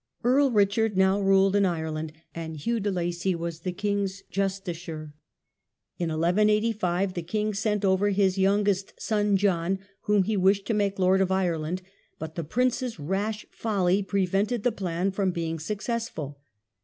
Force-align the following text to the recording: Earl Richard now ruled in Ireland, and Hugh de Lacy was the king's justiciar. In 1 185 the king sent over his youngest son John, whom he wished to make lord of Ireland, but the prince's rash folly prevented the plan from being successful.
Earl 0.23 0.49
Richard 0.49 0.97
now 0.97 1.19
ruled 1.21 1.55
in 1.55 1.63
Ireland, 1.63 2.13
and 2.33 2.57
Hugh 2.57 2.79
de 2.79 2.89
Lacy 2.89 3.35
was 3.35 3.59
the 3.59 3.71
king's 3.71 4.23
justiciar. 4.31 5.13
In 5.99 6.09
1 6.09 6.19
185 6.19 7.13
the 7.13 7.21
king 7.21 7.53
sent 7.53 7.85
over 7.85 8.09
his 8.09 8.35
youngest 8.35 8.99
son 8.99 9.37
John, 9.37 9.77
whom 10.05 10.23
he 10.23 10.35
wished 10.35 10.65
to 10.65 10.73
make 10.73 10.97
lord 10.97 11.21
of 11.21 11.31
Ireland, 11.31 11.83
but 12.17 12.33
the 12.33 12.43
prince's 12.43 12.99
rash 12.99 13.45
folly 13.51 14.01
prevented 14.01 14.63
the 14.63 14.71
plan 14.71 15.11
from 15.11 15.29
being 15.29 15.59
successful. 15.59 16.39